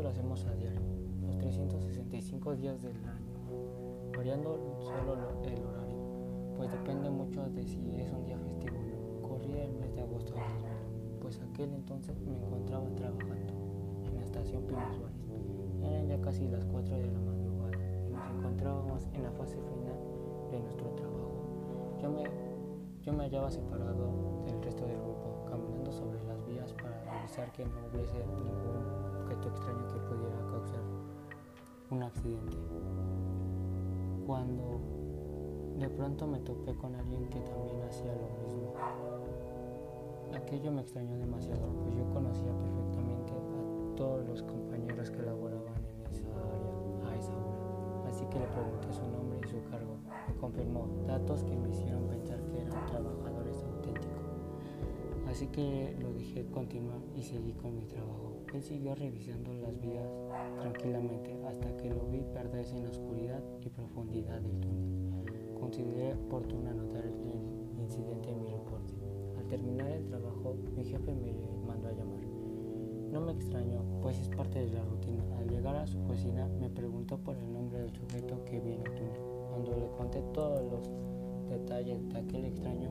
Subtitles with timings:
[0.00, 0.80] Esto lo hacemos a diario,
[1.26, 3.36] los 365 días del año,
[4.16, 5.12] variando solo
[5.44, 9.28] el horario, pues depende mucho de si es un día festivo o no.
[9.28, 13.52] Corría el mes de agosto de 2000, pues aquel entonces me encontraba trabajando
[14.06, 15.28] en la estación Pino Suárez.
[15.82, 17.76] Eran ya casi las 4 de la madrugada
[18.08, 20.00] y nos encontrábamos en la fase final
[20.50, 21.98] de nuestro trabajo.
[22.00, 22.24] Yo me,
[23.02, 27.66] yo me hallaba separado del resto del grupo, caminando sobre las vías para revisar que
[27.66, 30.80] no hubiese ningún objeto extraño que pudiera causar
[31.90, 32.56] un accidente.
[34.26, 34.80] Cuando
[35.78, 38.74] de pronto me topé con alguien que también hacía lo mismo.
[40.34, 46.12] Aquello me extrañó demasiado, pues yo conocía perfectamente a todos los compañeros que laboraban en
[46.12, 48.10] esa área a esa hora.
[48.10, 49.96] Así que le pregunté su nombre y su cargo.
[50.28, 54.10] Me confirmó datos que me hicieron pensar que eran trabajadores auténticos.
[55.28, 58.29] Así que lo dejé continuar y seguí con mi trabajo.
[58.52, 60.08] Él siguió revisando las vías
[60.58, 65.54] tranquilamente hasta que lo vi perderse en la oscuridad y profundidad del túnel.
[65.60, 68.94] Consideré oportuno anotar el incidente en mi reporte.
[69.38, 71.32] Al terminar el trabajo, mi jefe me
[71.64, 72.20] mandó a llamar.
[73.12, 75.22] No me extrañó, pues es parte de la rutina.
[75.38, 78.80] Al llegar a su oficina, me preguntó por el nombre del sujeto que vi en
[78.80, 79.20] el túnel.
[79.48, 80.90] Cuando le conté todos los
[81.48, 82.90] detalles de aquel extraño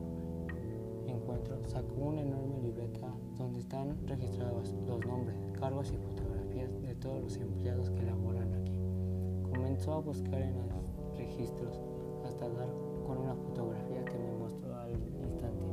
[1.66, 7.36] sacó una enorme libreta donde están registrados los nombres, cargos y fotografías de todos los
[7.36, 8.78] empleados que laboran aquí.
[9.42, 11.80] Comenzó a buscar en los registros
[12.24, 12.68] hasta dar
[13.06, 15.64] con una fotografía que me mostró al instante.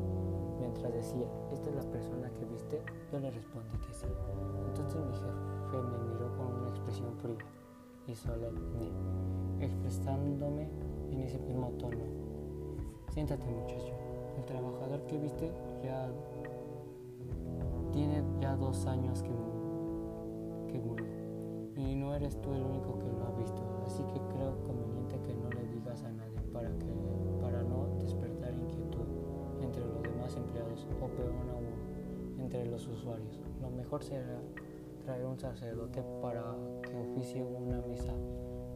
[0.59, 2.81] Mientras decía, ¿esta es la persona que viste?
[3.11, 4.07] Yo le respondí que sí.
[4.67, 7.37] Entonces mi jefe me miró con una expresión fría
[8.07, 8.91] y solemne,
[9.59, 10.69] expresándome
[11.11, 12.05] en ese mismo tono.
[13.13, 13.93] Siéntate muchacho,
[14.37, 15.51] el trabajador que viste
[15.83, 16.09] ya
[17.91, 21.05] tiene ya dos años que, que murió
[21.77, 25.33] y no eres tú el único que lo ha visto, así que creo conveniente que
[25.35, 26.85] no le digas a nadie para, que,
[27.41, 29.05] para no despertar inquietud
[29.61, 33.39] entre los demás empleados o peor aún entre los usuarios.
[33.61, 34.39] Lo mejor será
[35.05, 38.13] traer un sacerdote para que oficie una misa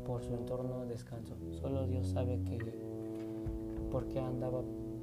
[0.05, 1.35] por su entorno descanso.
[1.51, 2.59] Solo Dios sabe que
[3.91, 4.61] por qué andaba,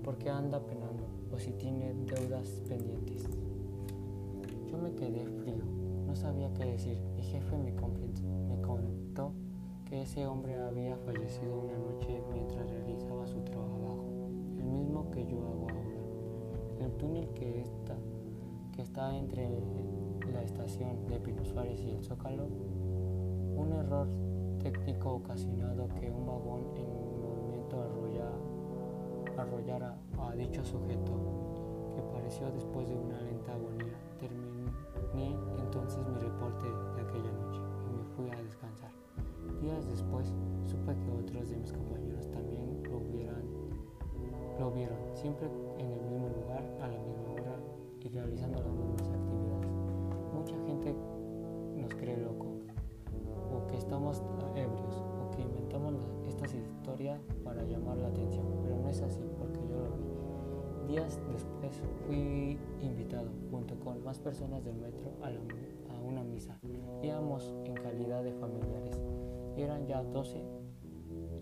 [0.09, 3.29] por qué anda penando o si tiene deudas pendientes.
[4.67, 5.63] Yo me quedé frío,
[6.07, 6.99] no sabía qué decir.
[7.15, 9.35] Mi jefe me, me contó
[9.85, 14.07] que ese hombre había fallecido una noche mientras realizaba su trabajo,
[14.57, 16.87] el mismo que yo hago ahora.
[16.87, 17.95] El túnel que está,
[18.75, 19.61] que está entre
[20.33, 24.09] la estación de Pino Suárez y el Zócalo, un error
[24.63, 28.48] técnico ocasionado que un vagón en movimiento arrolla,
[30.21, 31.13] a dicho sujeto,
[31.95, 33.97] que pareció después de una lenta agonía.
[34.19, 38.91] Terminé entonces mi reporte de aquella noche y me fui a descansar.
[39.63, 40.35] Días después
[40.67, 42.83] supe que otros de mis compañeros también
[44.59, 45.49] lo, vieron, siempre
[45.79, 47.57] en el mismo lugar, a la misma hora
[48.01, 49.71] y realizando las mismas actividades.
[50.35, 50.95] Mucha gente
[51.77, 52.47] nos cree loco,
[53.55, 54.23] o que estamos
[54.57, 55.95] ebrios, o que inventamos
[56.27, 58.47] estas historias para llamar la atención,
[58.89, 60.95] no es así porque yo lo vi.
[60.95, 66.59] Días después fui invitado, junto con más personas del metro, a, la, a una misa.
[67.03, 68.99] Íbamos en calidad de familiares.
[69.59, 70.43] Eran ya 12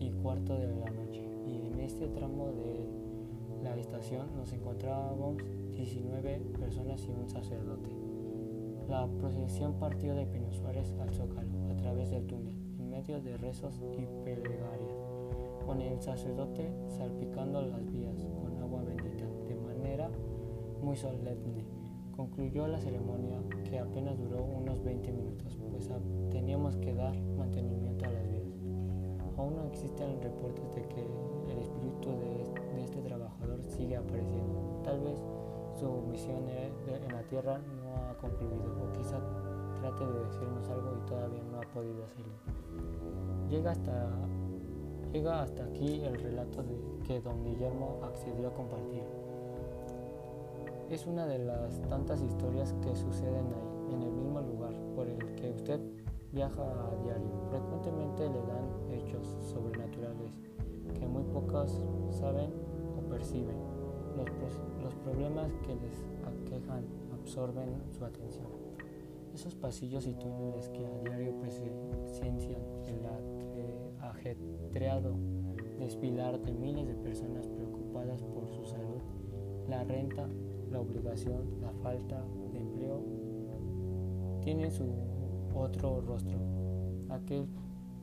[0.01, 2.85] y cuarto de la noche, y en este tramo de
[3.63, 5.37] la estación nos encontrábamos
[5.75, 7.91] 19 personas y un sacerdote.
[8.89, 13.37] La procesión partió de Pino Suárez al Zócalo a través del túnel, en medio de
[13.37, 15.06] rezos y plegarias,
[15.67, 20.09] con el sacerdote salpicando las vías con agua bendita, de manera
[20.81, 21.65] muy solemne.
[22.17, 25.91] Concluyó la ceremonia que apenas duró unos 20 minutos, pues
[26.31, 28.63] teníamos que dar mantenimiento a las vías.
[29.37, 31.05] Aún no existen reportes de que
[31.51, 34.81] el espíritu de, este trabajador sigue apareciendo.
[34.85, 35.19] Tal vez
[35.75, 39.19] su misión en la Tierra no ha concluido o quizá
[39.75, 42.33] trate de decirnos algo y todavía no ha podido hacerlo.
[43.51, 44.09] Llega hasta,
[45.17, 46.77] llega hasta aquí el relato de
[47.07, 49.03] que don Guillermo accedió a compartir.
[50.91, 55.35] Es una de las tantas historias que suceden ahí, en el mismo lugar por el
[55.37, 55.81] que usted
[56.33, 57.31] viaja a diario.
[57.49, 60.33] Frecuentemente le dan hechos sobrenaturales
[60.99, 62.53] que muy pocos saben
[62.99, 63.57] o perciben.
[64.17, 64.29] Los,
[64.83, 66.85] los problemas que les aquejan
[67.19, 68.49] absorben su atención.
[69.35, 73.07] Esos pasillos y túneles que a diario presencian el
[74.31, 75.17] ajetreado
[75.79, 79.03] desfilar de miles de personas preocupadas por su salud,
[79.69, 80.29] la renta,
[80.71, 83.03] la obligación, la falta de empleo,
[84.43, 84.85] tienen su
[85.55, 86.39] otro rostro.
[87.11, 87.47] Aquel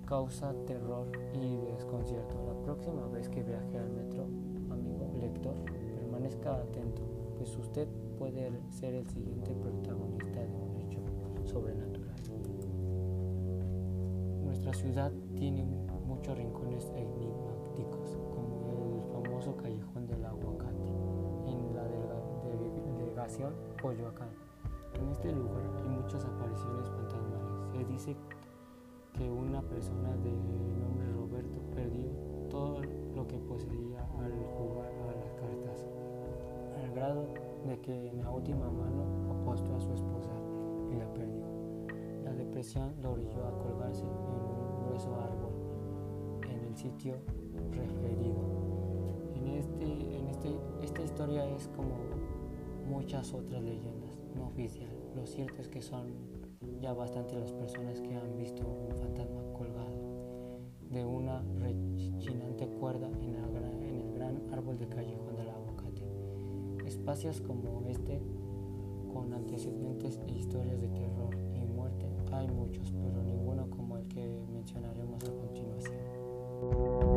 [0.06, 2.36] causa terror y desconcierto.
[2.46, 4.26] La próxima vez que viaje al metro,
[4.70, 5.56] amigo lector,
[5.96, 7.02] permanezca atento,
[7.38, 7.88] pues usted
[8.18, 11.00] puede ser el siguiente protagonista de un hecho
[11.46, 12.14] sobrenatural.
[14.44, 15.66] Nuestra ciudad tiene
[16.06, 20.88] muchos rincones enigmáticos, como el famoso callejón del aguacate
[21.48, 24.30] en la delegación Coyoacán.
[24.94, 27.72] En este lugar hay muchas apariciones fantasmales.
[27.72, 28.16] Se dice
[29.14, 32.10] que una persona de nombre Roberto perdió
[32.50, 32.82] todo
[33.16, 35.88] lo que poseía al jugar a las cartas,
[36.82, 37.28] al grado
[37.66, 40.32] de que en la última mano apostó a su esposa
[40.92, 41.46] y la perdió.
[42.24, 45.63] La depresión lo orilló a colgarse en un grueso árbol
[46.74, 47.16] el sitio
[47.72, 48.42] referido.
[49.36, 50.50] En, este, en este,
[50.82, 51.96] esta historia es como
[52.90, 54.90] muchas otras leyendas, no oficial.
[55.16, 56.14] Lo cierto es que son
[56.82, 59.94] ya bastante las personas que han visto un fantasma colgado
[60.90, 66.04] de una rechinante cuerda en el, gran, en el gran árbol de callejón del aguacate.
[66.86, 68.20] Espacios como este,
[69.14, 74.28] con antecedentes e historias de terror y muerte, hay muchos, pero ninguno como el que
[74.52, 76.13] mencionaremos a continuación.
[76.72, 77.13] Thank you